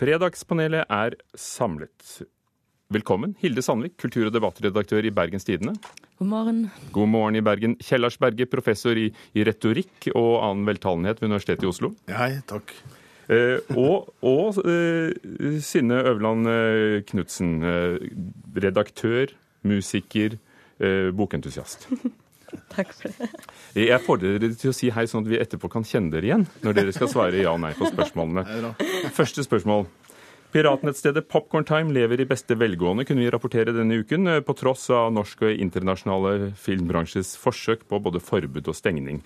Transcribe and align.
Fredagspanelet 0.00 0.86
er 0.88 1.16
samlet. 1.36 2.22
Velkommen, 2.90 3.34
Hilde 3.38 3.62
Sandvik, 3.62 3.96
kultur- 4.00 4.26
og 4.26 4.32
debattredaktør 4.34 5.04
i 5.06 5.12
Bergens 5.14 5.44
Tidende. 5.46 5.74
God 6.18 6.26
morgen. 6.30 6.62
God 6.92 7.08
morgen 7.12 7.36
i 7.38 7.42
Bergen. 7.44 7.76
Kjellars 7.78 8.16
Berge, 8.18 8.46
professor 8.50 8.96
i, 8.98 9.10
i 9.36 9.44
retorikk 9.46 10.08
og 10.14 10.40
annen 10.42 10.66
veltalenhet 10.66 11.20
ved 11.20 11.28
Universitetet 11.30 11.66
i 11.66 11.70
Oslo. 11.70 11.92
Hei, 12.10 12.32
takk. 12.50 12.72
Eh, 13.30 13.60
og 13.78 14.08
og 14.26 14.58
eh, 14.66 15.60
Synne 15.62 16.00
Øverland 16.02 16.48
eh, 16.50 16.96
Knutsen, 17.12 17.52
eh, 17.62 18.08
redaktør, 18.64 19.36
musiker, 19.62 20.34
eh, 20.80 21.12
bokentusiast. 21.14 21.86
Takk 22.72 22.92
for 22.96 23.14
det. 23.14 23.30
Jeg 23.78 24.02
fordrer 24.06 24.38
dere 24.42 24.58
til 24.58 24.72
å 24.72 24.76
si 24.76 24.90
hei, 24.94 25.06
sånn 25.10 25.24
at 25.24 25.32
vi 25.32 25.40
etterpå 25.40 25.70
kan 25.72 25.86
kjenne 25.86 26.12
dere 26.14 26.30
igjen 26.30 26.46
når 26.64 26.78
dere 26.78 26.94
skal 26.96 27.10
svare 27.12 27.42
ja 27.42 27.54
og 27.54 27.62
nei 27.62 27.72
på 27.78 27.88
spørsmålene. 27.90 28.74
Første 29.16 29.46
spørsmål. 29.46 29.86
Piratnettstedet 30.50 31.28
Popcorn 31.30 31.62
Time 31.62 31.92
lever 31.94 32.24
i 32.24 32.26
beste 32.26 32.56
velgående, 32.58 33.04
kunne 33.06 33.22
vi 33.22 33.30
rapportere 33.30 33.70
denne 33.70 34.00
uken, 34.02 34.26
på 34.42 34.56
tross 34.58 34.88
av 34.90 35.12
norsk 35.14 35.44
og 35.46 35.62
internasjonale 35.62 36.50
filmbransjes 36.58 37.36
forsøk 37.38 37.84
på 37.86 38.00
både 38.02 38.18
forbud 38.18 38.66
og 38.66 38.74
stengning. 38.74 39.22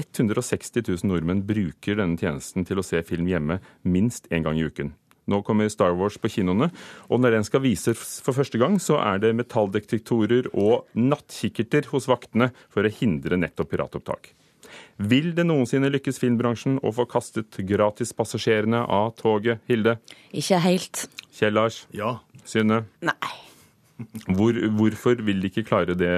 160 0.00 0.80
000 0.80 1.10
nordmenn 1.10 1.44
bruker 1.44 2.00
denne 2.00 2.16
tjenesten 2.16 2.64
til 2.64 2.80
å 2.80 2.86
se 2.86 3.04
film 3.04 3.28
hjemme 3.28 3.60
minst 3.84 4.32
én 4.32 4.48
gang 4.48 4.56
i 4.56 4.64
uken. 4.64 4.94
Nå 5.30 5.42
kommer 5.46 5.70
Star 5.70 5.94
Wars 5.98 6.18
på 6.18 6.30
kinoene, 6.32 6.70
og 7.06 7.22
når 7.22 7.36
den 7.36 7.46
skal 7.46 7.62
vises 7.62 8.18
for 8.24 8.34
første 8.34 8.58
gang, 8.58 8.78
så 8.82 8.98
er 8.98 9.22
det 9.22 9.34
metalldetektorer 9.38 10.50
og 10.52 10.88
nattkikkerter 10.98 11.90
hos 11.92 12.08
vaktene 12.10 12.50
for 12.72 12.86
å 12.86 12.94
hindre 13.00 13.38
nettopp 13.38 13.70
piratopptak. 13.70 14.32
Vil 15.02 15.32
det 15.36 15.44
noensinne 15.46 15.90
lykkes 15.92 16.20
filmbransjen 16.22 16.78
å 16.82 16.92
få 16.94 17.06
kastet 17.10 17.58
gratispassasjerene 17.68 18.84
av 18.86 19.12
toget, 19.18 19.62
Hilde? 19.70 19.98
Ikke 20.34 20.60
helt. 20.64 21.06
Kjell 21.34 21.56
Lars? 21.58 21.82
Ja. 21.94 22.16
Synne? 22.48 22.82
Nei. 23.04 23.32
Hvor, 24.34 24.56
hvorfor 24.78 25.20
vil 25.22 25.42
de 25.42 25.50
ikke 25.52 25.66
klare 25.68 25.94
det, 25.98 26.10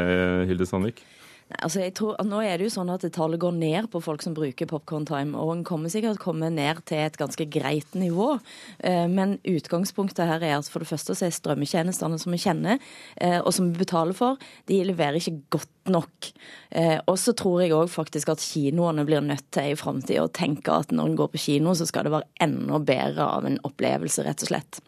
Hilde 0.48 0.66
Sandvik? 0.68 1.02
Nei, 1.44 1.58
Altså, 1.64 1.80
jeg 1.82 1.92
tror, 1.98 2.16
nå 2.24 2.38
er 2.40 2.56
det 2.56 2.66
jo 2.66 2.72
sånn 2.72 2.90
at 2.92 3.04
tallet 3.12 3.40
går 3.40 3.52
ned 3.56 3.88
på 3.92 4.00
folk 4.02 4.22
som 4.24 4.34
bruker 4.36 4.68
Popcorn 4.68 5.04
Time, 5.08 5.36
og 5.36 5.52
en 5.52 5.64
kommer 5.66 5.92
sikkert 5.92 6.20
komme 6.22 6.48
ned 6.52 6.80
til 6.88 7.02
et 7.04 7.18
ganske 7.20 7.44
greit 7.52 7.92
nivå. 7.98 8.38
Eh, 8.80 9.06
Men 9.08 9.38
utgangspunktet 9.44 10.24
her 10.26 10.42
er 10.42 10.56
at 10.58 10.70
for 10.72 10.80
det 10.80 10.88
første 10.88 11.12
så 11.14 11.26
er 11.26 11.36
strømmetjenestene 11.36 12.18
som 12.18 12.32
vi 12.32 12.40
kjenner, 12.40 12.80
eh, 13.20 13.40
og 13.40 13.52
som 13.52 13.70
vi 13.70 13.84
betaler 13.84 14.16
for, 14.16 14.40
de 14.66 14.80
leverer 14.84 15.20
ikke 15.20 15.42
godt 15.50 15.92
nok. 15.92 16.32
Eh, 16.72 17.00
Og 17.06 17.18
så 17.18 17.36
tror 17.36 17.60
jeg 17.60 17.72
òg 17.72 17.92
faktisk 17.92 18.30
at 18.32 18.40
kinoene 18.40 19.04
blir 19.04 19.20
nødt 19.20 19.50
til 19.52 19.72
i 19.72 19.76
framtida 19.76 20.24
å 20.24 20.32
tenke 20.32 20.72
at 20.72 20.88
når 20.92 21.10
en 21.10 21.16
går 21.16 21.28
på 21.28 21.38
kino, 21.38 21.74
så 21.74 21.86
skal 21.86 22.04
det 22.04 22.12
være 22.12 22.30
enda 22.40 22.78
bedre 22.78 23.22
av 23.22 23.44
en 23.44 23.58
opplevelse, 23.62 24.24
rett 24.24 24.42
og 24.42 24.48
slett. 24.48 24.80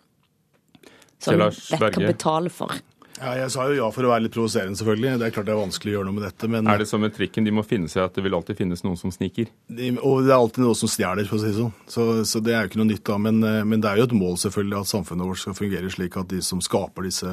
Som 1.18 1.34
en 1.34 1.50
vet 1.50 1.80
hva 1.80 2.06
betale 2.06 2.50
for. 2.50 2.72
Ja. 3.20 3.32
Jeg 3.40 3.50
sa 3.54 3.66
jo 3.70 3.76
ja 3.78 3.86
for 3.94 4.06
å 4.06 4.10
være 4.12 4.24
litt 4.26 4.34
provoserende, 4.34 4.76
selvfølgelig. 4.78 5.18
Det 5.20 5.26
er 5.28 5.34
klart 5.34 5.46
det 5.48 5.54
er 5.54 5.60
vanskelig 5.60 5.92
å 5.92 5.96
gjøre 5.98 6.08
noe 6.08 6.16
med 6.18 6.24
dette. 6.26 6.48
Men, 6.52 6.66
Er 6.68 6.78
det 6.82 6.88
som 6.90 7.00
med 7.00 7.14
trikken, 7.16 7.44
de 7.48 7.54
må 7.54 7.64
finne 7.66 7.88
seg 7.92 8.04
at 8.04 8.14
det 8.18 8.24
vil 8.26 8.34
alltid 8.36 8.58
finnes 8.58 8.82
noen 8.84 8.98
som 9.00 9.10
sniker? 9.14 9.46
de- 9.68 9.92
og 9.98 10.24
det 10.26 10.32
er 10.34 10.36
alltid 10.40 10.64
noen 10.64 10.76
som 10.76 10.88
stjeler, 10.92 11.24
for 11.28 11.36
å 11.38 11.40
si 11.40 11.52
det 11.52 11.60
sånn. 11.60 11.72
Så, 11.88 12.06
så 12.28 12.42
det 12.44 12.54
er 12.54 12.64
jo 12.66 12.72
ikke 12.72 12.82
noe 12.82 12.90
nytt 12.92 13.04
da. 13.04 13.16
Men, 13.18 13.42
eh, 13.44 13.62
men 13.64 13.80
det 13.80 13.90
er 13.90 13.96
jo 14.02 14.08
et 14.10 14.16
mål 14.20 14.36
selvfølgelig 14.44 14.80
at 14.80 14.92
samfunnet 14.92 15.26
vårt 15.30 15.42
skal 15.44 15.58
fungere 15.58 15.90
slik 15.92 16.16
at 16.20 16.28
de 16.28 16.42
som 16.42 16.60
skaper 16.60 17.08
disse 17.08 17.32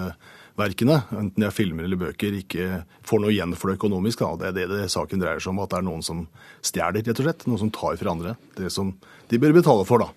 verkene, 0.56 1.00
enten 1.12 1.42
det 1.42 1.48
er 1.50 1.56
filmer 1.56 1.84
eller 1.88 1.98
bøker, 1.98 2.36
ikke 2.44 2.84
får 3.04 3.24
noe 3.24 3.32
igjen 3.34 3.56
for 3.58 3.72
det 3.72 3.80
økonomisk. 3.80 4.20
Da. 4.22 4.36
Det 4.38 4.48
er 4.52 4.58
det, 4.60 4.68
det 4.70 4.92
saken 4.94 5.20
dreier 5.20 5.42
seg 5.42 5.50
om, 5.56 5.64
at 5.66 5.72
det 5.74 5.80
er 5.82 5.88
noen 5.88 6.04
som 6.06 6.28
stjeler, 6.62 7.02
rett 7.02 7.20
og 7.20 7.26
slett. 7.26 7.48
Noen 7.50 7.64
som 7.66 7.72
tar 7.74 7.98
fra 7.98 8.12
andre. 8.14 8.36
Det 8.56 8.70
som 8.72 8.94
de 9.30 9.40
bør 9.42 9.56
betale 9.58 9.86
for, 9.90 10.04
da. 10.06 10.12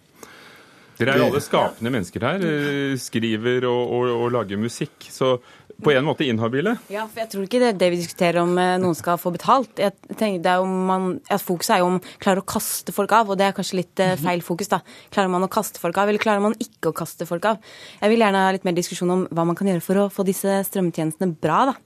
Dere 0.99 1.13
er 1.17 1.23
jo 1.23 1.29
alle 1.31 1.45
skapende 1.45 1.93
mennesker 1.93 2.25
her. 2.25 2.43
eh, 2.47 2.97
Skriver 3.01 3.69
og, 3.69 3.93
og, 3.99 4.11
og 4.27 4.33
lager 4.33 4.57
musikk. 4.61 4.97
Så 5.13 5.37
på 5.77 5.91
en 5.93 6.07
måte 6.07 6.25
inhabile. 6.25 6.73
Ja, 6.89 7.03
for 7.05 7.21
jeg 7.21 7.29
tror 7.29 7.43
ikke 7.45 7.59
det 7.61 7.67
er 7.69 7.75
det 7.77 7.89
vi 7.93 7.99
diskuterer 8.01 8.39
om 8.41 8.55
eh, 8.57 8.79
noen 8.81 8.95
skal 8.97 9.19
få 9.21 9.29
betalt. 9.35 9.77
Jeg 9.83 9.93
tenker 10.17 10.41
det 10.47 10.49
er 10.55 10.63
jo 10.63 10.69
man, 10.89 11.09
at 11.29 11.43
Fokuset 11.45 11.75
er 11.75 11.83
jo 11.83 11.91
om 11.91 11.99
klarer 12.23 12.41
å 12.41 12.47
kaste 12.49 12.95
folk 12.97 13.13
av, 13.13 13.29
og 13.29 13.37
det 13.37 13.45
er 13.51 13.53
kanskje 13.59 13.77
litt 13.83 14.01
eh, 14.01 14.15
feil 14.17 14.41
fokus. 14.41 14.71
da. 14.73 14.79
Klarer 15.13 15.29
man 15.35 15.45
å 15.45 15.51
kaste 15.53 15.77
folk 15.83 15.99
av, 16.01 16.09
eller 16.09 16.23
klarer 16.23 16.41
man 16.41 16.57
ikke 16.65 16.89
å 16.89 16.97
kaste 16.97 17.29
folk 17.29 17.45
av? 17.51 17.61
Jeg 18.01 18.09
vil 18.15 18.25
gjerne 18.25 18.45
ha 18.47 18.55
litt 18.57 18.65
mer 18.65 18.73
diskusjon 18.79 19.13
om 19.13 19.27
hva 19.37 19.45
man 19.51 19.59
kan 19.59 19.69
gjøre 19.69 19.85
for 19.85 20.01
å 20.01 20.07
få 20.17 20.25
disse 20.25 20.63
strømtjenestene 20.71 21.37
bra. 21.45 21.59
da. 21.75 21.77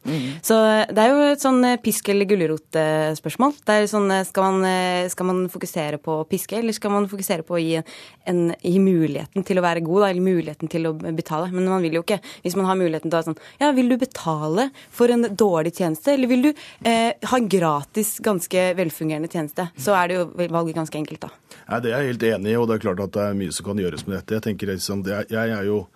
Så 0.47 0.61
eh, 0.69 0.85
det 0.95 1.03
er 1.03 1.11
jo 1.11 1.27
et 1.33 1.43
sånn 1.43 1.59
pisk- 1.83 2.13
eller 2.15 2.31
gulrot-spørsmål. 2.31 3.59
Det 3.67 3.75
er 3.81 3.91
sånn, 3.91 4.07
skal 4.31 4.47
man, 4.61 4.71
skal 5.11 5.31
man 5.33 5.43
fokusere 5.51 5.99
på 5.99 6.21
å 6.21 6.29
piske, 6.31 6.61
eller 6.63 6.79
skal 6.79 6.95
man 6.95 7.11
fokusere 7.11 7.43
på 7.43 7.59
å 7.59 7.63
gi, 7.63 7.83
en, 8.31 8.41
gi 8.63 8.79
muligheten 9.01 9.45
til 9.49 9.59
å 9.61 9.65
være 9.65 9.83
god, 9.87 10.01
da, 10.05 10.11
eller 10.13 10.27
muligheten 10.29 10.71
til 10.71 10.87
å 10.91 10.93
betale? 11.17 11.49
Men 11.55 11.67
man 11.73 11.83
vil 11.85 11.97
jo 11.99 12.03
ikke, 12.05 12.21
hvis 12.45 12.57
man 12.61 12.69
har 12.71 12.79
muligheten 12.81 13.09
til 13.11 13.17
å 13.17 13.21
være 13.23 13.31
sånn 13.33 13.41
Ja, 13.65 13.73
vil 13.77 13.89
du 13.91 13.97
betale 14.01 14.69
for 14.95 15.11
en 15.15 15.25
dårlig 15.35 15.73
tjeneste, 15.81 16.13
eller 16.15 16.31
vil 16.31 16.43
du 16.49 16.51
eh, 16.53 17.13
ha 17.33 17.37
en 17.41 17.49
gratis, 17.51 18.19
ganske 18.25 18.67
velfungerende 18.79 19.31
tjeneste? 19.33 19.71
Så 19.81 19.97
er 19.97 20.09
det 20.13 20.21
jo 20.21 20.29
valget 20.53 20.77
ganske 20.79 21.01
enkelt, 21.01 21.25
da. 21.27 21.33
Nei, 21.71 21.81
Det 21.81 21.91
er 21.93 21.97
jeg 22.05 22.13
helt 22.15 22.29
enig 22.35 22.53
i, 22.53 22.59
og 22.61 22.69
det 22.71 22.77
er 22.79 22.85
klart 22.87 23.01
at 23.09 23.13
det 23.17 23.25
er 23.31 23.41
mye 23.41 23.53
som 23.57 23.67
kan 23.71 23.81
gjøres 23.83 24.07
med 24.07 24.19
dette. 24.21 24.37
Jeg 24.39 24.47
tenker 24.49 24.71
liksom, 24.75 25.05
Jeg 25.07 25.51
er 25.57 25.65
jo 25.67 25.87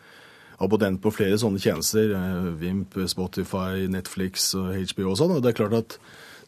abonnent 0.62 1.00
på 1.02 1.10
flere 1.12 1.36
sånne 1.40 1.58
tjenester. 1.60 2.12
eh, 2.14 2.50
Vimp, 2.60 2.94
Spotify, 3.10 3.86
Netflix 3.90 4.52
og 4.54 4.70
HBO 4.94 5.10
og 5.10 5.18
sånn. 5.18 5.34
og 5.36 5.42
det 5.42 5.50
er 5.52 5.58
klart 5.64 5.74
at 5.80 5.98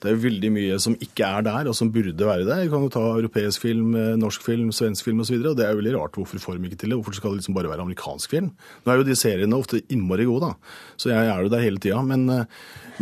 det 0.07 0.13
er 0.15 0.23
veldig 0.23 0.51
mye 0.55 0.79
som 0.83 0.95
ikke 1.03 1.27
er 1.27 1.45
der, 1.47 1.69
og 1.71 1.75
som 1.77 1.91
burde 1.93 2.29
være 2.29 2.47
der. 2.47 2.63
Vi 2.65 2.71
kan 2.73 2.85
jo 2.87 2.91
ta 2.95 3.03
europeisk 3.17 3.65
film, 3.65 3.95
eh, 3.99 4.15
norsk 4.21 4.45
film, 4.45 4.71
svensk 4.75 5.05
film 5.05 5.21
osv. 5.25 5.41
Det 5.43 5.67
er 5.67 5.75
jo 5.75 5.81
veldig 5.81 5.95
rart. 5.97 6.15
Hvorfor 6.15 6.39
får 6.39 6.57
de 6.57 6.71
ikke 6.71 6.81
til 6.83 6.95
det? 6.95 6.99
Hvorfor 7.01 7.19
skal 7.19 7.35
det 7.35 7.43
liksom 7.43 7.57
bare 7.57 7.71
være 7.73 7.83
amerikansk 7.83 8.31
film? 8.31 8.53
Nå 8.85 8.93
er 8.93 9.01
jo 9.01 9.07
de 9.09 9.17
seriene 9.19 9.59
ofte 9.59 9.83
innmari 9.91 10.29
gode, 10.29 10.53
da. 10.53 10.75
Så 10.97 11.11
jeg 11.11 11.27
er 11.27 11.43
jo 11.43 11.51
der 11.53 11.65
hele 11.67 11.83
tida. 11.83 12.03
Men, 12.07 12.29
eh, 12.31 12.45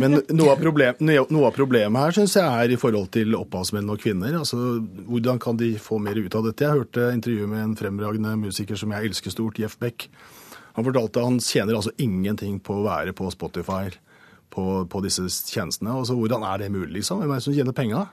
men 0.01 0.19
noe, 0.33 0.49
av 0.51 0.59
problem, 0.59 0.95
noe 0.99 1.45
av 1.47 1.53
problemet 1.55 2.01
her 2.01 2.11
syns 2.17 2.35
jeg 2.35 2.43
er 2.43 2.73
i 2.73 2.79
forhold 2.81 3.11
til 3.15 3.37
opphavsmenn 3.37 3.89
og 3.93 4.01
kvinner. 4.01 4.39
Altså, 4.41 4.81
Hvordan 5.05 5.39
kan 5.39 5.57
de 5.57 5.75
få 5.77 6.01
mer 6.01 6.17
ut 6.17 6.35
av 6.35 6.43
dette? 6.49 6.65
Jeg 6.65 6.81
hørte 6.81 7.13
intervjuet 7.13 7.49
med 7.49 7.63
en 7.63 7.75
fremragende 7.77 8.35
musiker 8.35 8.75
som 8.75 8.91
jeg 8.91 9.11
elsker 9.11 9.31
stort, 9.31 9.59
Jeff 9.59 9.77
Beck. 9.77 10.09
Han 10.75 10.83
fortalte 10.83 11.21
at 11.21 11.29
han 11.29 11.39
tjener 11.39 11.77
altså 11.77 11.93
ingenting 11.97 12.59
på 12.59 12.81
å 12.81 12.83
være 12.83 13.13
på 13.15 13.29
Spotify 13.31 13.93
på, 14.53 14.85
på 14.91 15.01
disse 15.05 15.25
tjenestene. 15.29 15.95
Og 15.95 16.07
så 16.09 16.17
hvordan 16.17 16.45
er 16.47 16.61
det 16.61 16.71
mulig, 16.73 16.99
liksom? 16.99 17.21
Hvem 17.21 17.33
er 17.33 17.41
det 17.41 17.47
som 17.47 17.55
tjener 17.55 17.75
penga? 17.75 18.05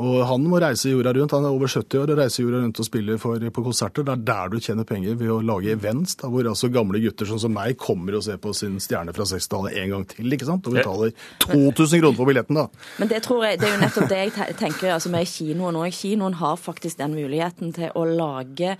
Og 0.00 0.22
han 0.24 0.46
må 0.48 0.60
reise 0.62 0.92
jorda 0.94 1.12
rundt. 1.12 1.34
Han 1.36 1.44
er 1.44 1.52
over 1.52 1.68
70 1.68 2.00
år 2.00 2.12
og 2.14 2.20
reiser 2.22 2.44
jorda 2.44 2.62
rundt 2.62 2.80
og 2.80 2.86
spiller 2.86 3.20
for, 3.20 3.42
på 3.56 3.64
konserter. 3.66 4.06
Det 4.06 4.14
er 4.14 4.22
der 4.30 4.52
du 4.52 4.56
tjener 4.62 4.88
penger 4.88 5.18
ved 5.20 5.32
å 5.34 5.40
lage 5.44 5.74
events, 5.74 6.16
da, 6.22 6.30
hvor 6.32 6.48
altså 6.48 6.70
gamle 6.72 7.02
gutter 7.02 7.28
sånn 7.28 7.42
som 7.42 7.52
meg 7.54 7.76
kommer 7.80 8.16
og 8.16 8.24
ser 8.24 8.40
på 8.40 8.54
sin 8.56 8.78
stjerne 8.80 9.12
fra 9.16 9.26
60-tallet 9.28 9.76
en 9.82 9.94
gang 9.94 10.08
til, 10.08 10.32
ikke 10.32 10.48
sant? 10.48 10.66
Og 10.66 10.78
betaler 10.78 11.12
2000 11.44 12.00
kroner 12.00 12.16
for 12.16 12.30
billetten, 12.30 12.60
da. 12.62 12.66
Men 13.02 13.12
det 13.12 13.22
tror 13.26 13.44
jeg, 13.44 13.60
det 13.60 13.68
er 13.68 13.76
jo 13.76 13.84
nettopp 13.84 14.10
det 14.10 14.20
jeg 14.22 14.58
tenker 14.60 14.96
altså 14.96 15.12
med 15.12 15.28
kinoen 15.28 15.80
òg. 15.82 15.92
Kinoen 16.00 16.40
har 16.40 16.60
faktisk 16.60 17.00
den 17.00 17.16
muligheten 17.18 17.74
til 17.76 17.92
å 17.92 18.06
lage, 18.08 18.76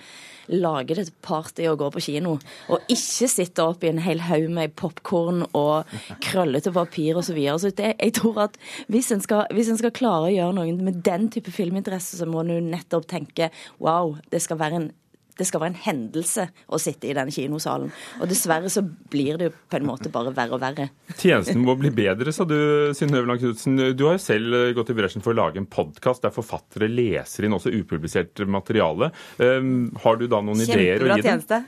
lage 0.51 0.97
det 0.97 1.07
til 1.11 1.19
party 1.27 1.69
og 1.71 1.79
gå 1.85 1.91
på 1.95 2.05
kino. 2.09 2.39
Og 2.73 2.93
ikke 2.93 3.29
sitte 3.31 3.67
opp 3.67 3.85
i 3.85 3.93
en 3.93 4.01
hel 4.03 4.25
haug 4.25 4.49
med 4.57 4.73
popkorn 4.79 5.45
og 5.53 5.93
krøllete 6.25 6.73
papir 6.75 7.19
osv. 7.21 7.29
Så 7.31 7.37
videre. 7.37 7.59
så 7.63 7.71
det, 7.77 7.93
jeg 8.01 8.15
tror 8.17 8.41
at 8.49 8.57
hvis 8.91 9.13
en, 9.15 9.21
skal, 9.23 9.45
hvis 9.55 9.69
en 9.71 9.79
skal 9.79 9.93
klare 9.95 10.31
å 10.31 10.35
gjøre 10.35 10.57
noe 10.57 10.73
med 10.81 11.03
den 11.19 11.31
type 11.33 11.53
filminteresse, 11.55 12.19
så 12.21 12.29
må 12.29 12.45
du 12.47 12.57
nettopp 12.63 13.09
tenke 13.11 13.51
wow, 13.83 14.17
det 14.31 14.43
skal 14.45 14.61
være 14.61 14.81
en 14.81 14.91
det 15.41 15.49
skal 15.49 15.65
være 15.65 15.75
en 15.75 15.83
hendelse 15.87 16.47
å 16.69 16.81
sitte 16.81 17.09
i 17.09 17.17
denne 17.17 17.33
kinosalen. 17.35 17.91
Og 18.21 18.31
dessverre 18.31 18.71
så 18.73 18.85
blir 18.85 19.41
det 19.41 19.51
jo 19.51 19.55
på 19.71 19.81
en 19.81 19.89
måte 19.89 20.13
bare 20.13 20.35
verre 20.37 20.57
og 20.59 20.63
verre. 20.63 20.91
Tjenesten 21.17 21.63
må 21.65 21.77
bli 21.81 21.93
bedre, 21.95 22.33
sa 22.35 22.47
du, 22.49 22.57
Synnøve 22.97 23.25
Øverland 23.25 23.43
Knutsen. 23.43 23.81
Du 23.97 24.07
har 24.07 24.17
jo 24.19 24.23
selv 24.23 24.57
eh, 24.57 24.73
gått 24.77 24.93
i 24.93 24.97
bresjen 24.99 25.25
for 25.25 25.35
å 25.35 25.41
lage 25.41 25.61
en 25.61 25.69
podkast 25.71 26.25
der 26.25 26.35
forfattere 26.35 26.91
leser 26.91 27.47
inn 27.47 27.57
også 27.57 27.73
upublisert 27.75 28.43
materiale. 28.51 29.11
Um, 29.39 29.91
har 30.05 30.21
du 30.21 30.27
da 30.31 30.43
noen 30.45 30.63
ideer 30.65 31.01
å 31.03 31.09
Kjempebra 31.09 31.19
gi 31.19 31.25
dem? 31.25 31.31
tjeneste. 31.31 31.61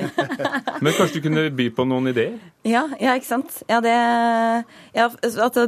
Men 0.84 0.96
kanskje 0.96 1.18
du 1.18 1.26
kunne 1.26 1.46
by 1.56 1.68
på 1.74 1.86
noen 1.88 2.10
ideer? 2.12 2.38
Ja, 2.66 2.84
ja, 3.00 3.14
ikke 3.16 3.30
sant. 3.30 3.60
Ja, 3.70 3.80
det 3.84 3.94
ja, 4.94 5.06
altså, 5.08 5.66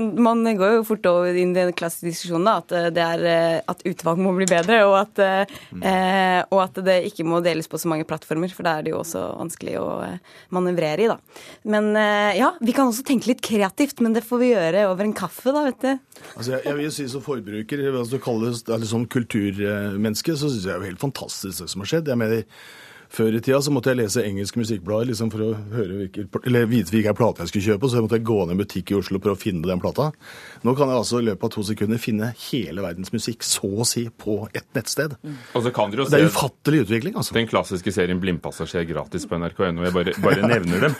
Man 0.26 0.44
går 0.58 0.78
jo 0.78 0.84
fort 0.86 1.06
over 1.10 1.34
inn 1.34 1.52
i 1.52 1.58
den 1.58 1.74
klassiske 1.76 2.10
diskusjonen 2.10 2.48
da, 2.48 2.56
at, 2.62 2.94
det 2.96 3.04
er, 3.04 3.26
eh, 3.28 3.58
at 3.68 3.84
utvalg 3.88 4.20
må 4.22 4.34
bli 4.36 4.48
bedre, 4.50 4.82
og 4.88 4.96
at, 5.02 5.22
eh, 5.22 6.40
og 6.48 6.62
at 6.64 6.71
det 6.80 6.96
ikke 7.10 7.26
må 7.28 7.42
deles 7.44 7.68
på 7.68 7.80
så 7.80 7.90
mange 7.90 8.06
plattformer, 8.08 8.52
for 8.54 8.66
da 8.66 8.78
er 8.78 8.86
det 8.86 8.94
jo 8.94 9.00
også 9.02 9.24
vanskelig 9.36 9.76
å 9.80 9.88
eh, 10.06 10.36
manøvrere 10.54 11.04
i, 11.04 11.10
da. 11.10 11.18
Men 11.68 11.90
eh, 11.98 12.38
ja, 12.40 12.52
vi 12.64 12.74
kan 12.76 12.88
også 12.88 13.04
tenke 13.06 13.28
litt 13.28 13.42
kreativt, 13.44 14.00
men 14.00 14.16
det 14.16 14.24
får 14.24 14.42
vi 14.42 14.52
gjøre 14.54 14.86
over 14.90 15.04
en 15.04 15.16
kaffe, 15.16 15.52
da, 15.52 15.66
vet 15.68 15.84
du. 15.84 16.22
Altså, 16.36 16.54
jeg, 16.54 16.62
jeg 16.70 16.78
vil 16.80 16.94
si 16.96 17.08
som 17.12 17.24
forbruker, 17.24 17.84
altså, 17.92 18.16
du 18.16 18.24
kaller 18.24 18.56
det 18.56 18.78
eller 18.78 19.10
kulturmenneske, 19.12 20.38
så 20.38 20.48
syns 20.48 20.64
jeg 20.64 20.72
det 20.72 20.78
er 20.78 20.90
helt 20.94 21.04
fantastisk 21.04 21.60
det 21.60 21.68
som 21.72 21.84
har 21.84 21.92
skjedd. 21.92 22.08
Jeg 22.12 22.20
mener, 22.22 22.46
Før 23.12 23.34
i 23.36 23.40
tida 23.44 23.58
så 23.60 23.72
måtte 23.74 23.92
jeg 23.92 23.98
lese 23.98 24.22
engelske 24.24 24.56
musikkblader 24.56 25.10
liksom 25.10 25.28
for 25.32 25.44
å 25.44 25.50
høre 25.74 25.96
hvilke, 25.98 26.24
eller 26.48 26.68
vite 26.70 26.94
hvilken 26.94 27.16
plate 27.16 27.44
jeg 27.44 27.50
skulle 27.50 27.66
kjøpe, 27.66 27.88
så 27.90 27.98
jeg 27.98 28.06
måtte 28.06 28.20
gå 28.24 28.36
ned 28.40 28.54
i 28.54 28.56
en 28.56 28.62
butikk 28.62 28.92
i 28.92 28.96
Oslo 28.96 29.20
for 29.20 29.34
å 29.34 29.38
finne 29.38 29.68
den 29.68 29.82
plata. 29.82 30.06
Nå 30.64 30.72
kan 30.78 30.88
jeg 30.88 31.00
altså 31.02 31.20
i 31.20 31.26
løpet 31.26 31.44
av 31.44 31.52
to 31.52 31.64
sekunder 31.68 32.00
finne 32.00 32.30
hele 32.46 32.84
verdens 32.84 33.12
musikk, 33.12 33.44
så 33.44 33.68
å 33.68 33.86
si, 33.88 34.06
på 34.08 34.38
ett 34.56 34.64
nettsted. 34.72 35.18
Og 35.52 35.66
så 35.66 35.72
kan 35.76 35.92
dere 35.92 36.06
jo 36.06 36.12
Det 36.12 36.22
er 36.22 36.30
ufattelig 36.32 36.86
utvikling, 36.86 37.18
altså. 37.20 37.36
den 37.36 37.50
klassiske 37.50 37.92
serien 37.92 38.22
Blindpassasjer 38.22 38.86
gratis 38.88 39.28
på 39.28 39.36
nrk.no. 39.36 39.84
Jeg 39.84 39.96
bare, 39.98 40.14
bare 40.24 40.48
nevner 40.48 40.88
dem. 40.88 40.96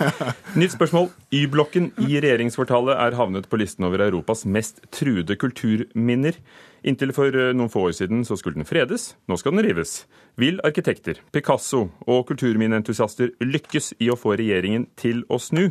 Nytt 0.61 0.77
spørsmål. 0.77 1.09
Y-blokken 1.33 1.95
i 2.05 2.21
regjeringskvartalet 2.21 3.01
er 3.07 3.17
havnet 3.17 3.49
på 3.49 3.61
listen 3.63 3.89
over 3.89 4.05
Europas 4.05 4.45
mest 4.45 4.85
truede 4.93 5.39
kulturminner. 5.41 6.37
Inntil 6.83 7.13
for 7.15 7.31
eh, 7.31 7.53
noen 7.55 7.71
få 7.71 7.87
år 7.89 7.95
siden 7.95 8.25
så 8.27 8.37
skulle 8.39 8.59
den 8.59 8.67
fredes, 8.67 9.13
nå 9.31 9.39
skal 9.39 9.55
den 9.55 9.63
rives. 9.69 10.03
Vil 10.41 10.59
arkitekter, 10.67 11.21
Picasso 11.31 11.85
og 12.11 12.25
kulturminneentusiaster 12.31 13.37
lykkes 13.45 13.93
i 14.03 14.11
å 14.11 14.19
få 14.19 14.35
regjeringen 14.41 14.89
til 14.99 15.23
å 15.31 15.39
snu 15.39 15.69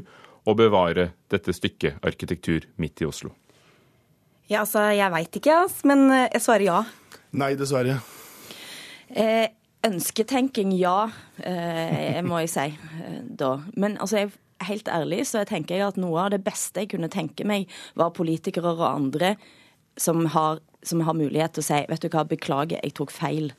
og 0.47 0.57
bevare 0.57 1.11
dette 1.31 1.53
stykket 1.53 1.99
arkitektur 2.07 2.69
midt 2.81 3.03
i 3.03 3.09
Oslo? 3.09 3.33
Ja, 4.47 4.63
altså, 4.63 4.87
jeg 4.95 5.11
veit 5.11 5.35
ikke, 5.41 5.57
men 5.87 6.07
eh, 6.09 6.27
jeg 6.31 6.45
svarer 6.47 6.67
ja. 6.69 6.79
Nei, 7.35 7.53
dessverre. 7.59 7.99
Eh, 9.11 9.47
ønsketenking, 9.87 10.71
ja, 10.79 11.09
eh, 11.43 12.21
må 12.23 12.39
jeg 12.43 12.51
si 12.53 12.67
eh, 12.71 13.19
da. 13.23 13.57
Men 13.75 13.97
altså, 13.99 14.23
jeg, 14.23 14.33
helt 14.67 14.91
ærlig 14.91 15.25
så 15.27 15.43
tenker 15.47 15.75
jeg 15.75 15.89
at 15.89 15.99
noe 15.99 16.23
av 16.23 16.31
det 16.35 16.43
beste 16.45 16.83
jeg 16.83 16.93
kunne 16.93 17.11
tenke 17.11 17.47
meg, 17.47 17.67
var 17.99 18.15
politikere 18.15 18.75
og 18.77 18.87
andre 18.87 19.35
som 19.99 20.25
har, 20.33 20.61
som 20.83 21.03
har 21.05 21.17
mulighet 21.17 21.55
til 21.55 21.63
å 21.63 21.67
si 21.67 21.79
vet 21.89 22.03
du 22.03 22.09
hva, 22.09 22.25
beklager, 22.27 22.81
jeg 22.83 22.95
tok 22.97 23.13
feil. 23.13 23.51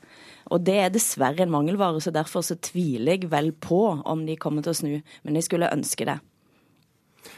Og 0.53 0.65
det 0.67 0.79
er 0.83 0.93
dessverre 0.93 1.45
en 1.45 1.53
mangelvare, 1.53 2.01
så 2.03 2.13
derfor 2.15 2.45
så 2.47 2.59
tviler 2.61 3.17
jeg 3.17 3.31
vel 3.33 3.53
på 3.53 3.85
om 4.09 4.27
de 4.27 4.37
kommer 4.41 4.65
til 4.65 4.75
å 4.75 4.81
snu. 4.81 4.95
Men 5.23 5.39
jeg 5.39 5.49
skulle 5.49 5.71
ønske 5.73 6.09
det. 6.09 6.19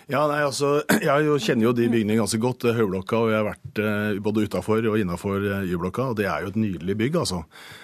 Ja, 0.09 0.23
nei, 0.29 0.41
altså, 0.45 0.79
Jeg 1.05 1.41
kjenner 1.45 1.69
jo 1.69 1.75
de 1.77 1.89
bygningene 1.89 2.23
ganske 2.23 2.41
godt, 2.41 2.65
eh, 2.69 2.77
Høyblokka, 2.77 3.21
og 3.21 3.33
jeg 3.33 3.39
har 3.41 3.49
vært 3.51 3.81
eh, 3.81 4.21
både 4.25 4.47
utafor 4.49 4.89
og 4.91 4.97
innafor 5.01 5.45
Y-blokka. 5.65 6.11
og 6.13 6.19
Det 6.21 6.29
er 6.29 6.45
jo 6.45 6.53
et 6.53 6.61
nydelig 6.61 6.97
bygg, 7.01 7.19
altså. 7.21 7.43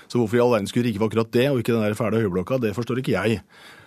Så 0.09 0.21
hvorfor 0.21 0.39
i 0.39 0.43
all 0.45 0.55
verden 0.55 0.71
skulle 0.71 0.89
rive 0.89 1.07
akkurat 1.07 1.33
det, 1.37 1.47
og 1.51 1.61
ikke 1.61 1.77
den 1.77 1.85
der 1.85 1.99
fæle 1.99 2.23
Høyblokka, 2.25 2.61
det 2.65 2.75
forstår 2.77 3.03
ikke 3.03 3.17
jeg. 3.17 3.43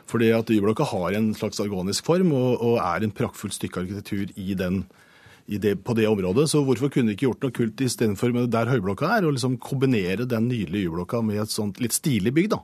Fordi 0.10 0.30
at 0.36 0.50
Y-blokka 0.54 0.86
har 0.94 1.18
en 1.18 1.32
slags 1.38 1.62
organisk 1.64 2.06
form, 2.06 2.34
og, 2.38 2.62
og 2.62 2.78
er 2.82 3.06
en 3.06 3.16
praktfullt 3.16 3.58
stykke 3.58 3.86
arkitektur 3.86 4.34
i 4.38 4.58
den 4.58 4.84
det, 5.48 5.74
på 5.84 5.94
det 5.96 6.06
området. 6.08 6.46
Så 6.50 6.62
hvorfor 6.66 6.90
kunne 6.90 7.12
de 7.12 7.16
ikke 7.18 7.28
gjort 7.28 7.44
noe 7.44 7.52
kult 7.52 7.82
istedenfor 7.84 8.32
der 8.50 8.70
Høyblokka 8.72 9.10
er, 9.18 9.26
og 9.28 9.34
liksom 9.36 9.58
kombinere 9.60 10.26
den 10.30 10.48
nydelige 10.48 10.88
Y-blokka 10.90 11.22
med 11.26 11.42
et 11.44 11.52
sånt 11.52 11.80
litt 11.84 11.92
stilig 11.94 12.34
bygg, 12.34 12.50
da. 12.54 12.60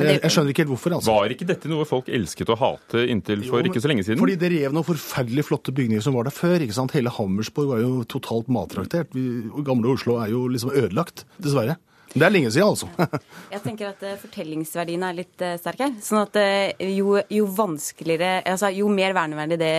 Jeg, 0.00 0.20
jeg 0.22 0.30
skjønner 0.34 0.54
ikke 0.54 0.64
helt 0.64 0.72
hvorfor, 0.72 0.96
altså. 0.98 1.12
Var 1.14 1.34
ikke 1.36 1.46
dette 1.52 1.68
noe 1.68 1.84
folk 1.88 2.08
elsket 2.08 2.48
å 2.50 2.56
hate 2.58 3.04
inntil 3.12 3.44
for 3.48 3.60
Jo, 3.60 3.70
ikke 3.70 3.82
så 3.84 3.92
lenge 3.92 4.04
siden? 4.08 4.18
Fordi 4.24 4.36
det 4.40 4.50
rev 4.56 4.72
noen 4.74 4.88
forferdelig 4.88 5.44
flotte 5.50 5.74
bygninger 5.76 6.02
som 6.04 6.16
var 6.16 6.24
der 6.30 6.34
før. 6.34 6.58
ikke 6.64 6.76
sant? 6.76 6.96
Hele 6.96 7.12
Hammersborg 7.12 7.68
var 7.74 7.84
jo 7.84 8.04
totalt 8.08 8.48
mattraktert. 8.48 9.12
Vi- 9.14 9.50
Gamle 9.64 9.92
Oslo 9.94 10.18
er 10.24 10.30
jo 10.32 10.46
liksom 10.48 10.72
ødelagt, 10.72 11.24
dessverre. 11.40 11.76
Det 12.14 12.22
er 12.22 12.30
lenge 12.30 12.50
siden, 12.54 12.68
altså. 12.70 12.86
Jeg 13.54 13.62
tenker 13.64 13.90
at 13.90 14.04
fortellingsverdiene 14.22 15.08
er 15.10 15.16
litt 15.18 15.42
eh, 15.42 15.56
sterk 15.58 15.82
her. 15.82 15.96
Sånn 16.04 16.20
at 16.22 16.38
eh, 16.38 16.84
jo, 16.94 17.16
jo 17.32 17.48
vanskeligere 17.56 18.44
Altså 18.52 18.70
jo 18.74 18.86
mer 18.92 19.16
verneverdig 19.16 19.58
det 19.58 19.72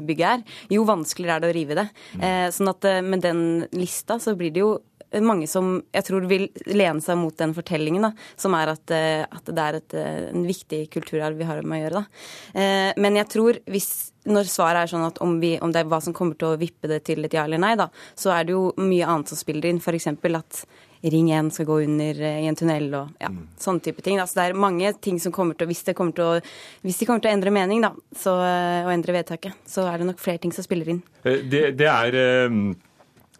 bygget 0.00 0.30
er, 0.30 0.56
jo 0.72 0.86
vanskeligere 0.88 1.36
er 1.36 1.44
det 1.44 1.50
å 1.50 1.56
rive 1.58 1.76
det. 1.82 1.84
Eh, 2.16 2.46
sånn 2.54 2.72
at 2.72 2.88
eh, 2.88 3.02
med 3.04 3.24
den 3.24 3.42
lista 3.76 4.16
så 4.22 4.32
blir 4.38 4.54
det 4.54 4.64
jo 4.64 4.72
mange 5.20 5.44
som 5.50 5.74
jeg 5.92 6.06
tror 6.06 6.24
vil 6.30 6.46
lene 6.70 7.02
seg 7.04 7.18
mot 7.20 7.36
den 7.36 7.52
fortellingen, 7.56 8.06
da, 8.06 8.12
som 8.40 8.54
er 8.56 8.72
at, 8.72 8.92
eh, 8.94 9.24
at 9.28 9.50
det 9.50 9.64
er 9.66 9.78
et, 9.80 9.94
eh, 9.98 10.30
en 10.30 10.46
viktig 10.48 10.86
kulturarv 10.94 11.36
vi 11.36 11.48
har 11.48 11.60
med 11.62 11.76
å 11.76 11.82
gjøre. 11.82 12.00
Da. 12.00 12.60
Eh, 12.60 12.92
Men 12.96 13.16
jeg 13.20 13.28
tror 13.28 13.58
hvis 13.66 13.90
når 14.24 14.46
svaret 14.46 14.84
er 14.84 14.86
sånn 14.86 15.06
at 15.06 15.18
om, 15.20 15.40
vi, 15.40 15.58
om 15.60 15.72
det 15.72 15.82
er 15.82 15.90
hva 15.90 16.00
som 16.00 16.14
kommer 16.14 16.38
til 16.38 16.52
å 16.52 16.58
vippe 16.58 16.88
det 16.88 17.02
til 17.04 17.24
et 17.24 17.34
ja 17.34 17.44
eller 17.44 17.58
nei, 17.58 17.74
da, 17.76 17.88
så 18.14 18.30
er 18.30 18.44
det 18.44 18.54
jo 18.54 18.72
mye 18.78 19.04
annet 19.04 19.28
som 19.28 19.36
spiller 19.36 19.68
inn. 19.68 19.82
F.eks. 19.82 20.06
at 20.06 20.64
Ring 21.02 21.32
1 21.34 21.50
skal 21.50 21.66
gå 21.66 21.80
under 21.82 22.20
eh, 22.22 22.40
i 22.44 22.46
en 22.46 22.56
tunnel 22.58 22.86
og 22.94 23.22
ja, 23.22 23.30
sånne 23.58 23.82
type 23.82 24.04
ting. 24.06 24.20
Altså, 24.22 24.38
det 24.38 24.44
er 24.46 24.60
mange 24.62 24.92
ting 25.02 25.18
som 25.22 25.34
kommer 25.34 25.58
til 25.58 25.66
å 25.66 25.70
Hvis, 25.72 25.82
det 25.88 25.96
kommer 25.98 26.14
til 26.14 26.28
å, 26.28 26.40
hvis 26.84 27.00
de 27.00 27.08
kommer 27.08 27.24
til 27.24 27.32
å 27.32 27.34
endre 27.34 27.54
mening 27.54 27.82
da, 27.82 27.90
så, 28.14 28.36
eh, 28.46 28.86
og 28.86 28.92
endre 28.94 29.16
vedtaket, 29.18 29.56
så 29.66 29.88
er 29.90 29.98
det 29.98 30.06
nok 30.12 30.22
flere 30.22 30.42
ting 30.42 30.54
som 30.54 30.66
spiller 30.66 30.94
inn. 30.94 31.02
Eh, 31.24 31.42
Det, 31.42 31.70
det 31.78 31.88
er 31.90 32.18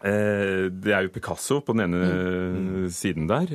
Det 0.03 0.91
er 0.91 1.05
jo 1.05 1.13
Picasso 1.15 1.61
på 1.63 1.71
den 1.71 1.85
ene 1.85 2.89
siden 2.91 3.29
der. 3.29 3.53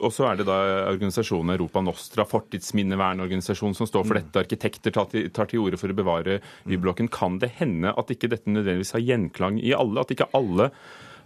Og 0.00 0.10
så 0.10 0.24
er 0.26 0.40
det 0.40 0.46
da 0.48 0.56
organisasjonen 0.90 1.52
Europa 1.54 1.82
Nostra, 1.84 2.24
fortidsminnevernorganisasjon, 2.26 3.76
som 3.78 3.86
står 3.86 4.08
for 4.08 4.18
dette. 4.18 4.42
Arkitekter 4.42 4.90
tar 4.96 5.06
til, 5.12 5.28
tar 5.30 5.46
til 5.46 5.62
orde 5.62 5.78
for 5.78 5.92
å 5.92 5.94
bevare 5.94 6.40
Y-blokken. 6.66 7.10
Kan 7.12 7.38
det 7.38 7.52
hende 7.60 7.92
at 7.94 8.10
ikke 8.10 8.32
dette 8.32 8.50
nødvendigvis 8.50 8.96
har 8.96 9.04
gjenklang 9.04 9.60
i 9.62 9.70
alle? 9.76 10.02
At 10.02 10.10
ikke 10.10 10.30
alle, 10.34 10.70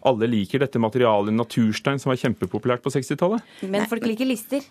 alle 0.05 0.29
liker 0.31 0.63
dette 0.65 0.81
materialet 0.83 1.35
naturstein, 1.35 2.01
som 2.01 2.13
var 2.13 2.21
kjempepopulært 2.21 2.85
på 2.85 2.93
60-tallet? 2.93 3.45
Men 3.73 3.89
folk 3.91 4.05
liker 4.09 4.29
lister. 4.29 4.65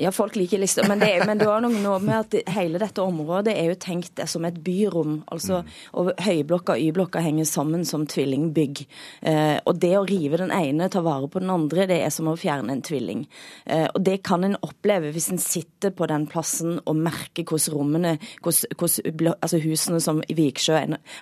Ja, 0.00 0.12
folk 0.12 0.36
liker 0.36 0.60
lister, 0.60 0.86
men 0.88 1.02
det, 1.02 1.10
er, 1.14 1.26
men 1.28 1.38
det 1.40 1.46
har 1.48 1.62
noe 1.62 1.80
noe 1.80 1.98
med 2.02 2.16
at 2.16 2.54
hele 2.54 2.80
dette 2.80 3.02
området 3.02 3.54
er 3.54 3.70
jo 3.70 3.78
tenkt 3.80 4.20
som 4.30 4.44
et 4.48 4.58
byrom. 4.64 5.20
altså, 5.30 5.62
og 5.96 6.12
Høyblokka 6.20 6.74
og 6.76 6.84
Y-blokka 6.84 7.22
henger 7.24 7.48
sammen 7.48 7.84
som 7.88 8.06
tvillingbygg. 8.10 8.82
Eh, 9.26 9.58
og 9.64 9.80
det 9.82 9.92
å 9.98 10.04
rive 10.08 10.40
den 10.40 10.52
ene, 10.54 10.88
ta 10.90 11.02
vare 11.04 11.28
på 11.30 11.42
den 11.42 11.52
andre, 11.52 11.86
det 11.90 12.00
er 12.04 12.12
som 12.14 12.30
å 12.30 12.36
fjerne 12.38 12.74
en 12.74 12.84
tvilling. 12.84 13.26
Eh, 13.66 13.86
og 13.88 14.00
det 14.06 14.20
kan 14.26 14.44
en 14.46 14.58
oppleve 14.66 15.12
hvis 15.14 15.30
en 15.32 15.42
sitter 15.42 15.94
på 15.94 16.08
den 16.10 16.26
plassen 16.30 16.78
og 16.84 16.98
merker 16.98 17.46
hvordan 17.46 17.76
rommene, 17.76 18.16
hvordan, 18.42 18.76
hvordan 18.80 19.36
altså 19.38 19.60
husene 19.62 20.00
som 20.02 20.22
Viksjø, 20.28 20.80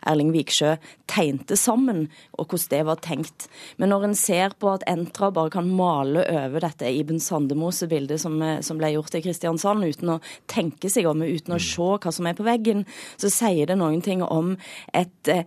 Erling 0.08 0.32
Viksjø 0.34 0.76
tegnte 1.10 1.56
sammen, 1.58 2.06
og 2.38 2.48
hvordan 2.48 2.72
det 2.72 2.82
var 2.88 3.02
tenkt. 3.04 3.48
Men 3.76 3.92
når 3.92 4.08
en 4.08 4.18
ser 4.18 4.54
på 4.58 4.72
at 4.72 4.86
Entra 4.88 5.30
bare 5.34 5.52
kan 5.52 5.68
male 5.68 6.24
over 6.24 6.64
dette 6.64 6.88
Iben 6.90 7.20
Sandemose-bildet 7.22 8.20
som, 8.22 8.38
eh, 8.43 8.61
som 8.64 8.79
ble 8.81 8.93
gjort 8.94 9.19
i 9.19 9.23
Kristiansand, 9.25 9.85
uten 9.85 10.14
å 10.17 10.20
tenke 10.50 10.90
seg 10.93 11.08
om, 11.11 11.23
uten 11.23 11.56
å 11.56 11.61
se 11.62 11.90
hva 11.99 12.14
som 12.14 12.29
er 12.29 12.38
på 12.38 12.46
veggen, 12.46 12.87
så 13.20 13.31
sier 13.32 13.69
det 13.69 13.79
noen 13.81 14.02
ting 14.05 14.25
om 14.25 14.55
et 14.96 15.32
eh, 15.32 15.44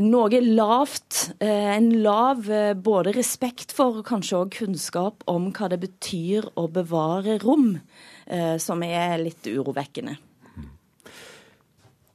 noe 0.00 0.40
lavt, 0.44 1.34
eh, 1.44 1.74
en 1.76 1.90
lav 2.04 2.48
både 2.80 3.12
respekt 3.16 3.74
for 3.76 4.00
og 4.00 4.08
kanskje 4.08 4.38
òg 4.38 4.54
kunnskap 4.60 5.26
om 5.28 5.50
hva 5.52 5.68
det 5.72 5.82
betyr 5.82 6.48
å 6.56 6.68
bevare 6.72 7.40
rom, 7.42 7.74
som 8.62 8.84
er 8.86 9.16
litt 9.18 9.42
urovekkende. 9.50 10.12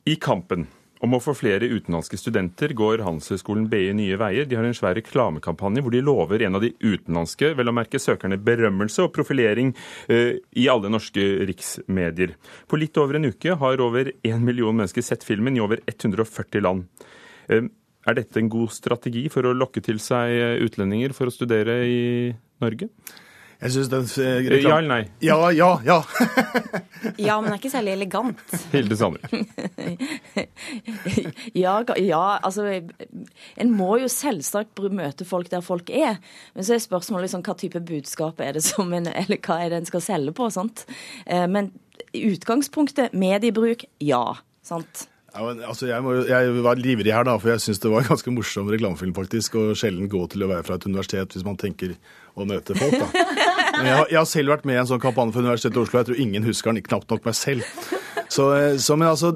I 0.07 0.13
kampen 0.15 0.63
om 1.03 1.15
å 1.15 1.21
få 1.21 1.33
flere 1.35 1.67
utenlandske 1.67 2.17
studenter 2.19 2.71
går 2.77 3.03
Handelshøyskolen 3.05 3.67
BI 3.71 3.89
nye 3.97 4.17
veier. 4.19 4.47
De 4.47 4.57
har 4.57 4.67
en 4.67 4.75
svær 4.77 4.95
reklamekampanje 4.97 5.83
hvor 5.83 5.95
de 5.95 6.03
lover 6.05 6.45
en 6.45 6.57
av 6.59 6.63
de 6.63 6.71
utenlandske, 6.79 7.51
vel 7.57 7.71
å 7.71 7.75
merke 7.75 8.01
søkerne, 8.01 8.39
berømmelse 8.41 9.03
og 9.03 9.11
profilering 9.15 9.73
eh, 10.11 10.37
i 10.55 10.67
alle 10.71 10.91
norske 10.93 11.23
riksmedier. 11.49 12.35
På 12.71 12.79
litt 12.79 12.97
over 13.01 13.19
en 13.19 13.29
uke 13.31 13.57
har 13.59 13.83
over 13.83 14.13
én 14.25 14.45
million 14.45 14.75
mennesker 14.75 15.05
sett 15.05 15.27
filmen 15.27 15.57
i 15.57 15.63
over 15.63 15.83
140 15.89 16.63
land. 16.63 16.87
Eh, 17.49 17.67
er 18.05 18.19
dette 18.19 18.39
en 18.39 18.51
god 18.53 18.71
strategi 18.73 19.27
for 19.33 19.47
å 19.49 19.55
lokke 19.57 19.83
til 19.85 19.99
seg 20.03 20.33
eh, 20.37 20.57
utlendinger 20.65 21.15
for 21.17 21.29
å 21.29 21.33
studere 21.33 21.81
i 21.89 22.01
Norge? 22.63 22.91
Jeg 23.61 23.71
synes 23.71 23.87
den 23.89 24.05
eh, 24.23 24.45
Eh, 24.45 24.61
Ja 24.63 24.77
eller 24.77 24.89
nei? 24.89 25.03
Ja, 25.23 25.37
ja, 25.55 25.69
ja. 25.85 26.01
Ja, 27.21 27.37
men 27.41 27.51
det 27.51 27.55
er 27.55 27.59
ikke 27.61 27.69
særlig 27.71 27.93
elegant. 27.93 28.39
Hilde 28.73 28.97
Sandvik. 28.97 29.25
Ja, 31.55 31.77
ja, 32.01 32.23
altså 32.43 32.65
En 33.57 33.71
må 33.71 33.95
jo 34.01 34.07
selvsagt 34.11 34.79
møte 34.91 35.25
folk 35.27 35.49
der 35.51 35.63
folk 35.65 35.89
er. 35.89 36.17
Men 36.55 36.63
så 36.67 36.75
er 36.75 36.83
spørsmålet 36.83 37.29
liksom, 37.29 37.43
hva 37.45 37.55
type 37.59 37.81
budskap 37.85 38.41
er 38.43 38.57
det 38.57 38.63
som 38.65 38.91
en, 38.93 39.07
eller 39.07 39.39
hva 39.45 39.59
er 39.63 39.71
det 39.73 39.81
en 39.83 39.89
skal 39.89 40.03
selge 40.03 40.33
på. 40.35 40.49
sant? 40.53 40.85
Eh, 41.25 41.47
Men 41.47 41.71
i 42.15 42.25
utgangspunktet 42.33 43.13
mediebruk, 43.15 43.85
ja. 44.03 44.35
sant? 44.65 45.07
Ja, 45.35 45.43
men, 45.43 45.57
altså, 45.67 45.89
jeg, 45.89 45.99
må, 45.99 46.13
jeg 46.29 46.51
var 46.63 46.79
livrig 46.79 47.11
her, 47.11 47.25
da, 47.27 47.33
for 47.41 47.51
jeg 47.51 47.59
syns 47.59 47.81
det 47.83 47.89
var 47.91 48.05
en 48.05 48.07
ganske 48.13 48.31
morsom 48.31 48.69
reklamefilm, 48.71 49.11
faktisk. 49.17 49.57
Og 49.59 49.73
sjelden 49.75 50.07
gå 50.11 50.21
til 50.31 50.45
å 50.45 50.47
være 50.53 50.63
fra 50.63 50.77
et 50.79 50.87
universitet 50.87 51.35
hvis 51.35 51.43
man 51.43 51.59
tenker 51.59 51.97
å 52.39 52.47
møte 52.47 52.77
folk, 52.79 52.95
da. 53.01 53.25
Jeg, 53.75 54.05
jeg 54.13 54.15
har 54.15 54.27
selv 54.31 54.53
vært 54.53 54.63
med 54.63 54.77
i 54.77 54.79
en 54.79 54.87
sånn 54.87 55.03
kampanje 55.03 55.35
for 55.35 55.43
Universitetet 55.43 55.75
i 55.75 55.81
Oslo. 55.81 55.99
Jeg 55.99 56.07
tror 56.07 56.19
ingen 56.23 56.47
husker 56.47 56.71
den, 56.71 56.85
knapt 56.85 57.11
nok 57.11 57.27
meg 57.27 57.35
selv. 57.35 57.67
Så, 58.29 58.45
eh, 58.55 58.77
så, 58.77 58.95
men 58.95 59.07
altså, 59.07 59.31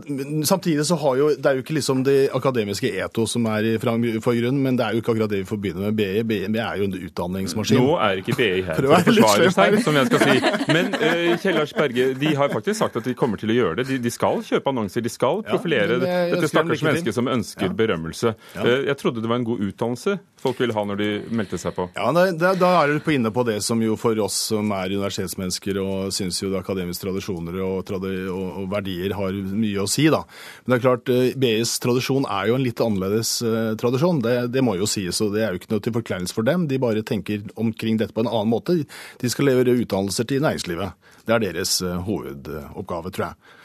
samtidig 0.46 0.86
så 0.86 0.96
har 0.96 1.16
jo 1.20 1.30
Det 1.30 1.46
er 1.46 1.60
jo 1.60 1.64
ikke 1.64 1.76
liksom 1.78 2.04
det 2.04 2.30
akademiske 2.36 2.90
eto 3.04 3.26
som 3.30 3.46
er 3.52 3.68
i 3.70 3.74
forgrunnen, 3.80 4.62
men 4.64 4.78
det 4.80 4.86
er 4.86 4.96
jo 4.96 5.04
ikke 5.04 5.14
akkurat 5.14 5.32
det 5.32 5.44
vi 5.44 5.48
forbinder 5.50 5.86
med 5.88 5.98
BI. 6.00 6.24
BI 6.28 6.60
er 6.60 6.82
jo 6.82 6.90
en 6.90 6.98
utdanningsmaskin. 6.98 7.82
Nå 7.84 7.98
er 8.04 8.24
ikke 8.24 8.38
BI 8.40 8.50
her 8.68 8.80
for 8.80 8.90
å 8.90 9.02
forsvare 9.10 9.52
seg, 9.56 9.78
som 9.86 10.00
jeg 10.00 10.10
skal 10.10 10.26
si. 10.26 10.54
Men 10.76 10.92
uh, 10.96 11.38
Kjell 11.42 11.60
Lars 11.60 11.76
Berge, 11.78 12.10
de 12.20 12.34
har 12.40 12.52
faktisk 12.54 12.80
sagt 12.82 13.00
at 13.00 13.08
de 13.08 13.16
kommer 13.18 13.42
til 13.42 13.54
å 13.54 13.58
gjøre 13.60 13.82
det. 13.82 13.88
De, 13.92 14.00
de 14.04 14.14
skal 14.14 14.44
kjøpe 14.46 14.74
annonser, 14.74 15.06
de 15.06 15.14
skal 15.14 15.44
profilere 15.48 16.00
ja, 16.00 16.20
dette 16.34 16.52
stakkars 16.52 16.84
mennesket 16.86 17.16
som 17.16 17.30
ønsker 17.32 17.70
ja. 17.70 17.78
berømmelse. 17.84 18.36
Ja. 18.58 18.66
Uh, 18.66 18.76
jeg 18.90 19.00
trodde 19.02 19.24
det 19.24 19.32
var 19.32 19.42
en 19.42 19.48
god 19.48 19.64
utdannelse 19.70 20.20
folk 20.42 20.60
ville 20.62 20.74
ha 20.74 20.84
når 20.88 21.00
de 21.00 21.10
meldte 21.36 21.60
seg 21.60 21.76
på? 21.76 21.88
Ja, 21.96 22.10
Da, 22.16 22.54
da 22.58 22.70
er 22.82 22.94
du 22.94 23.12
inne 23.14 23.32
på 23.34 23.44
det 23.48 23.60
som 23.66 23.82
jo 23.84 23.96
for 24.00 24.18
oss 24.24 24.38
som 24.52 24.72
er 24.76 24.94
universitetsmennesker 24.94 25.80
og 25.82 26.14
syns 26.16 26.40
jo 26.42 26.52
det 26.52 26.60
er 26.60 26.64
akademiske 26.66 27.06
tradisjoner 27.06 27.60
og, 27.66 27.92
og, 27.92 28.48
og 28.62 28.69
verdier 28.72 29.16
har 29.18 29.36
mye 29.36 29.84
å 29.84 29.90
si, 29.90 30.08
da. 30.12 30.24
Men 30.64 30.74
det 30.74 30.78
er 30.80 30.86
klart, 30.86 31.12
eh, 31.14 31.36
BIs 31.40 31.76
tradisjon 31.84 32.28
er 32.30 32.50
jo 32.50 32.58
en 32.58 32.66
litt 32.66 32.84
annerledes 32.84 33.34
uh, 33.46 33.76
tradisjon. 33.80 34.22
Det, 34.26 34.36
det, 34.54 34.64
må 34.66 34.78
jo 34.80 34.90
sies, 34.90 35.22
og 35.26 35.36
det 35.36 35.46
er 35.46 35.54
jo 35.54 35.62
ikke 35.62 35.74
noe 35.74 35.86
til 35.86 35.96
forkleinelse 36.00 36.38
for 36.38 36.48
dem. 36.48 36.68
De 36.70 36.82
bare 36.82 37.06
tenker 37.06 37.46
omkring 37.60 38.00
dette 38.00 38.16
på 38.16 38.26
en 38.26 38.32
annen 38.32 38.52
måte. 38.52 38.82
De 39.22 39.32
skal 39.32 39.52
levere 39.52 39.78
utdannelser 39.80 40.30
til 40.30 40.44
næringslivet. 40.46 41.10
Det 41.28 41.36
er 41.36 41.46
deres 41.50 41.80
uh, 41.86 42.00
hovedoppgave, 42.08 43.14
tror 43.16 43.32
jeg. 43.32 43.59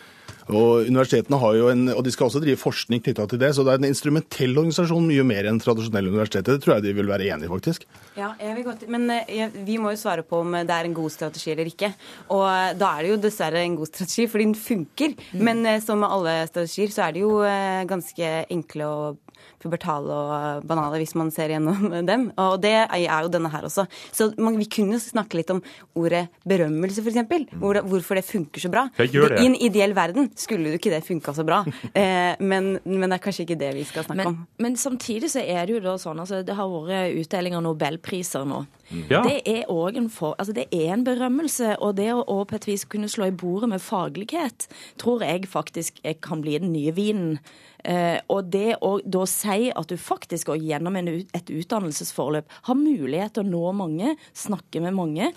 Og 0.52 0.88
Universitetene 0.90 1.38
har 1.40 1.56
jo 1.56 1.68
en, 1.72 1.86
og 1.94 2.02
de 2.04 2.12
skal 2.12 2.28
også 2.28 2.42
drive 2.42 2.60
forskning 2.60 3.00
knytta 3.04 3.26
til 3.30 3.40
det, 3.40 3.52
så 3.56 3.64
det 3.64 3.74
er 3.74 3.82
en 3.82 3.88
instrumentell 3.88 4.52
organisasjon 4.52 5.06
mye 5.08 5.24
mer 5.26 5.48
enn 5.48 5.60
tradisjonelle 5.62 6.12
universiteter. 6.12 6.58
Det 6.58 6.64
tror 6.64 6.76
jeg 6.76 6.86
de 6.88 6.94
vil 6.98 7.08
være 7.08 7.30
enig 7.32 7.48
i, 7.48 7.52
faktisk. 7.52 7.86
Ja, 8.18 8.34
jeg 8.40 8.58
vil 8.58 8.68
godt, 8.68 8.84
Men 8.92 9.08
jeg, 9.10 9.50
vi 9.64 9.78
må 9.80 9.94
jo 9.94 10.00
svare 10.00 10.26
på 10.26 10.42
om 10.44 10.56
det 10.60 10.74
er 10.74 10.88
en 10.88 10.96
god 10.96 11.12
strategi 11.14 11.52
eller 11.54 11.70
ikke. 11.70 11.94
Og 12.34 12.44
eh, 12.50 12.74
da 12.78 12.92
er 12.92 13.04
det 13.04 13.14
jo 13.14 13.20
dessverre 13.24 13.64
en 13.64 13.78
god 13.80 13.92
strategi, 13.92 14.28
fordi 14.30 14.48
den 14.50 14.58
funker. 14.58 15.16
Mm. 15.32 15.44
Men 15.48 15.66
eh, 15.66 15.82
som 15.84 16.02
med 16.02 16.12
alle 16.12 16.36
strategier, 16.50 16.92
så 16.94 17.08
er 17.08 17.16
det 17.16 17.24
jo 17.24 17.38
eh, 17.46 17.84
ganske 17.88 18.34
enkle 18.52 18.90
og 18.90 19.20
pubertale 19.62 20.14
og 20.14 20.66
banale 20.68 21.00
hvis 21.00 21.14
man 21.18 21.32
ser 21.34 21.54
gjennom 21.54 21.90
dem. 22.10 22.28
Og 22.40 22.58
det 22.62 22.74
er 22.84 23.14
jo 23.24 23.32
denne 23.32 23.50
her 23.52 23.66
også. 23.68 23.86
Så 24.14 24.30
man, 24.38 24.58
vi 24.60 24.68
kunne 24.70 25.00
snakke 25.02 25.40
litt 25.40 25.52
om 25.54 25.62
ordet 25.98 26.26
berømmelse, 26.48 27.04
f.eks. 27.04 27.54
Hvor, 27.60 27.80
hvorfor 27.88 28.20
det 28.20 28.26
funker 28.28 28.64
så 28.64 28.70
bra. 28.72 28.86
I 29.00 29.46
en 29.46 29.56
ideell 29.56 29.94
verden 29.96 30.30
skulle 30.38 30.72
jo 30.72 30.80
ikke 30.80 30.92
det 30.94 31.04
funka 31.06 31.36
så 31.36 31.46
bra. 31.46 31.62
Eh, 31.94 32.34
men, 32.42 32.78
men, 32.82 33.04
det 33.06 33.16
er 33.18 33.22
kanskje 33.22 33.44
ikke 33.44 33.56
det 33.60 33.68
vi 33.76 33.84
skal 33.86 34.06
snakke 34.06 34.24
men, 34.24 34.30
om. 34.32 34.62
Men 34.64 34.74
samtidig 34.80 35.28
så 35.30 35.42
er 35.44 35.66
det 35.66 35.76
jo 35.76 35.82
da 35.84 35.92
sånn 36.00 36.18
altså 36.22 36.40
det 36.46 36.56
har 36.58 36.70
vært 36.70 37.18
utdeling 37.20 37.54
av 37.54 37.62
nobelpriser 37.66 38.46
nå. 38.48 38.64
Ja. 39.10 39.22
Det 39.24 39.40
er 39.48 39.64
en, 39.68 40.08
for, 40.12 40.34
altså 40.38 40.54
det 40.56 40.66
er 40.72 40.94
en 40.94 41.04
berømmelse. 41.06 41.76
Og 41.80 41.96
det 41.98 42.10
å, 42.14 42.40
på 42.44 42.58
et 42.58 42.68
vis 42.68 42.86
kunne 42.88 43.10
slå 43.10 43.30
i 43.30 43.36
bordet 43.36 43.70
med 43.74 43.82
faglighet 43.82 44.68
tror 45.00 45.24
jeg 45.24 45.48
faktisk 45.50 46.02
kan 46.24 46.44
bli 46.44 46.58
den 46.58 46.72
nye 46.74 46.94
vinen. 46.96 47.38
Eh, 47.84 48.16
og 48.32 48.48
det 48.52 48.78
å 48.84 48.96
da 49.04 49.26
si 49.28 49.68
at 49.68 49.90
du 49.90 49.98
faktisk 50.00 50.52
går 50.52 50.62
gjennom 50.64 50.96
en, 50.96 51.10
et 51.36 51.52
utdannelsesforløp, 51.52 52.48
har 52.68 52.80
mulighet 52.80 53.36
til 53.36 53.44
å 53.44 53.50
nå 53.50 53.74
mange, 53.76 54.14
snakke 54.32 54.80
med 54.84 54.96
mange, 54.96 55.32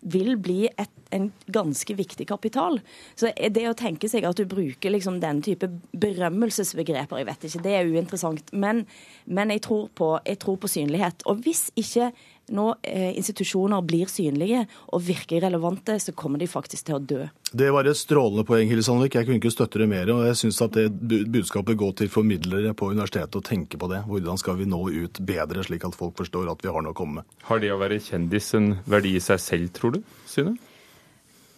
vil 0.00 0.36
bli 0.38 0.68
et, 0.68 0.90
en 1.14 1.28
ganske 1.50 1.94
viktig 1.98 2.26
kapital. 2.28 2.78
Så 3.18 3.30
det 3.34 3.64
å 3.68 3.76
tenke 3.78 4.10
seg 4.10 4.26
at 4.28 4.38
du 4.38 4.46
bruker 4.48 4.92
liksom 4.94 5.18
den 5.22 5.40
type 5.44 5.70
berømmelsesbegreper, 5.98 7.18
jeg 7.18 7.28
vet 7.28 7.46
ikke, 7.48 7.62
det 7.64 7.74
er 7.74 7.90
uinteressant. 7.90 8.52
Men, 8.52 8.84
men 9.26 9.54
jeg, 9.54 9.64
tror 9.66 9.88
på, 9.98 10.12
jeg, 10.26 10.40
tror 10.44 10.60
på, 10.62 10.70
synlighet. 10.70 11.24
Og 11.26 11.42
hvis 11.46 11.68
ikke 11.78 12.12
nå 12.54 12.68
eh, 12.82 13.10
institusjoner 13.18 13.82
blir 13.86 14.10
synlige 14.10 14.64
og 14.92 15.02
virker 15.04 15.42
relevante, 15.44 15.98
så 16.00 16.14
kommer 16.16 16.40
de 16.40 16.48
faktisk 16.50 16.88
til 16.88 16.98
å 16.98 17.02
dø. 17.02 17.26
Det 17.48 17.70
var 17.72 17.88
et 17.88 17.96
strålende 17.96 18.44
poeng, 18.48 18.68
Hilde 18.68 18.84
Sandvik. 18.84 19.16
Jeg 19.16 19.28
kunne 19.28 19.40
ikke 19.40 19.54
støtte 19.54 19.80
det 19.80 19.88
mer. 19.88 20.10
og 20.12 20.26
jeg 20.26 20.36
synes 20.42 20.60
at 20.64 20.76
det 20.76 21.22
budskapet 21.32 21.78
går 21.80 21.94
til 22.02 22.12
formidlere 22.12 22.74
på 22.76 22.90
universitetet 22.92 23.40
å 23.40 23.44
tenke 23.44 23.80
på 23.80 23.88
det. 23.92 24.02
Hvordan 24.08 24.40
skal 24.40 24.58
vi 24.60 24.68
nå 24.68 24.82
ut 24.88 25.20
bedre, 25.24 25.64
slik 25.64 25.86
at 25.88 25.96
folk 25.96 26.16
forstår 26.20 26.50
at 26.52 26.64
vi 26.64 26.72
har 26.72 26.84
noe 26.84 26.96
å 26.96 26.98
komme 26.98 27.22
med. 27.22 27.36
Har 27.48 27.62
det 27.62 27.72
å 27.72 27.80
være 27.80 28.02
kjendis 28.04 28.52
en 28.58 28.74
verdi 28.88 29.16
i 29.16 29.24
seg 29.24 29.40
selv, 29.42 29.72
tror 29.76 29.96
du, 29.96 30.02
Syne? 30.28 30.58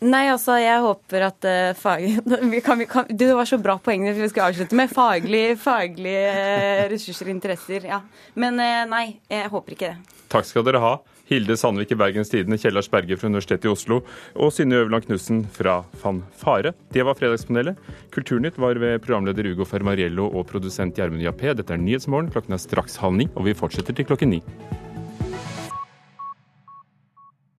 Nei, 0.00 0.30
altså, 0.33 0.54
jeg 0.57 0.80
håper 0.80 1.26
at 1.26 1.45
uh, 1.45 1.73
fag... 1.76 2.07
Kan, 2.64 2.80
vi 2.80 2.87
kan... 2.88 3.09
det 3.09 3.28
var 3.37 3.49
så 3.49 3.59
bra 3.61 3.76
poeng 3.85 4.07
vi 4.16 4.28
skal 4.33 4.49
avslutte 4.49 4.76
med. 4.78 4.88
Faglige 4.92 5.59
faglig, 5.61 6.16
uh, 6.25 6.87
ressurser 6.92 7.28
og 7.28 7.35
interesser. 7.37 7.85
Ja. 7.90 8.00
Men 8.40 8.57
uh, 8.57 8.87
nei, 8.88 9.21
jeg 9.28 9.52
håper 9.52 9.76
ikke 9.76 9.92
det. 9.92 10.19
Takk 10.33 10.49
skal 10.49 10.64
dere 10.64 10.80
ha. 10.80 10.95
Hilde 11.30 11.54
Sandvik 11.54 11.92
i 11.95 11.99
Bergens 12.00 12.33
Tidende, 12.33 12.59
Kjellars 12.59 12.88
Berge 12.90 13.14
fra 13.21 13.28
Universitetet 13.30 13.69
i 13.69 13.71
Oslo 13.71 14.00
og 14.35 14.50
Synne 14.50 14.80
Øverland 14.80 15.07
Knutsen 15.07 15.45
fra 15.54 15.76
Fanfare. 16.02 16.73
Det 16.90 17.04
var 17.07 17.14
Fredagspanelet. 17.14 17.78
Kulturnytt 18.11 18.59
var 18.59 18.80
ved 18.83 18.99
programleder 19.04 19.52
Ugo 19.52 19.69
Fermariello 19.69 20.26
og 20.26 20.49
produsent 20.50 20.99
Gjermund 20.99 21.23
Jappé. 21.23 21.54
Dette 21.54 21.76
er 21.76 21.83
Nyhetsmorgen. 21.85 22.33
Klokken 22.35 22.59
er 22.59 22.62
straks 22.64 22.99
halv 22.99 23.21
ni, 23.21 23.30
og 23.37 23.47
vi 23.47 23.54
fortsetter 23.54 23.95
til 23.95 24.11
klokken 24.11 24.35
ni. 24.35 24.42